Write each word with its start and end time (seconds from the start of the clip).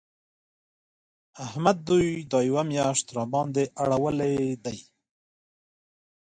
احمد 1.45 1.77
دوی 1.89 2.07
دا 2.31 2.39
یوه 2.49 2.63
مياشت 2.71 3.07
راباندې 3.17 3.63
اړولي 3.81 4.35
دي. 4.65 4.77